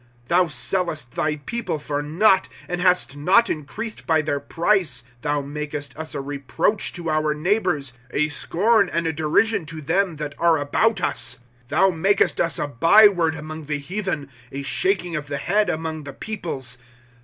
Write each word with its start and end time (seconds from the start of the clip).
^^ 0.25 0.27
Thou 0.29 0.45
sellest 0.47 1.11
thy 1.11 1.35
people 1.35 1.77
for 1.77 2.01
naught, 2.01 2.49
And 2.67 2.81
hast 2.81 3.15
not 3.15 3.51
increased 3.51 4.07
by 4.07 4.23
their 4.23 4.39
price. 4.39 5.03
1* 5.03 5.05
Thou 5.21 5.41
makest 5.41 5.95
us 5.95 6.15
a 6.15 6.21
reproach 6.21 6.91
to 6.93 7.11
our 7.11 7.35
neighbors, 7.35 7.93
A 8.09 8.27
scorn 8.29 8.89
and 8.91 9.05
a 9.05 9.13
derision 9.13 9.67
to 9.67 9.79
them 9.79 10.15
that 10.15 10.33
are 10.39 10.57
about 10.57 11.01
us. 11.01 11.35
./Google 11.35 11.43
PSALMS. 11.43 11.65
^* 11.65 11.67
Thou 11.67 11.89
makest 11.91 12.39
ua 12.39 12.65
a 12.65 12.67
by 12.67 13.09
word 13.09 13.35
among 13.35 13.65
the 13.65 13.77
heathen, 13.77 14.27
A 14.51 14.63
shaking 14.63 15.15
of 15.15 15.27
the 15.27 15.37
head 15.37 15.69
among 15.69 16.05
the 16.05 16.13
peoples. 16.13 16.79